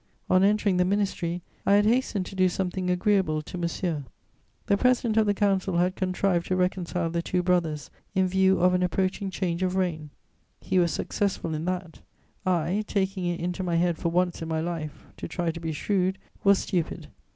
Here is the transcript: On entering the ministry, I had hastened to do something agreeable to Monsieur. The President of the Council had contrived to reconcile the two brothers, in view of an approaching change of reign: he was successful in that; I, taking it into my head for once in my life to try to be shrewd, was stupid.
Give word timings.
On 0.31 0.43
entering 0.43 0.77
the 0.77 0.83
ministry, 0.83 1.43
I 1.63 1.73
had 1.73 1.85
hastened 1.85 2.25
to 2.25 2.33
do 2.35 2.49
something 2.49 2.89
agreeable 2.89 3.43
to 3.43 3.55
Monsieur. 3.55 4.03
The 4.65 4.75
President 4.75 5.15
of 5.15 5.27
the 5.27 5.35
Council 5.35 5.77
had 5.77 5.95
contrived 5.95 6.47
to 6.47 6.55
reconcile 6.55 7.11
the 7.11 7.21
two 7.21 7.43
brothers, 7.43 7.91
in 8.15 8.27
view 8.27 8.57
of 8.61 8.73
an 8.73 8.81
approaching 8.81 9.29
change 9.29 9.61
of 9.61 9.75
reign: 9.75 10.09
he 10.59 10.79
was 10.79 10.91
successful 10.91 11.53
in 11.53 11.65
that; 11.65 11.99
I, 12.47 12.83
taking 12.87 13.25
it 13.27 13.39
into 13.39 13.61
my 13.61 13.75
head 13.75 13.99
for 13.99 14.09
once 14.09 14.41
in 14.41 14.47
my 14.47 14.59
life 14.59 15.05
to 15.17 15.27
try 15.27 15.51
to 15.51 15.59
be 15.59 15.71
shrewd, 15.71 16.17
was 16.43 16.57
stupid. 16.57 17.05